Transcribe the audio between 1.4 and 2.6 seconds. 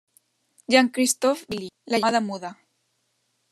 Bailly: "La llamada Muda".